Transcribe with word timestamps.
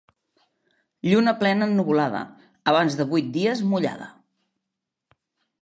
Lluna 1.07 1.33
plena 1.43 1.67
ennuvolada, 1.73 2.23
abans 2.73 2.97
de 3.03 3.07
vuit 3.15 3.31
dies 3.39 3.65
mullada. 3.75 4.09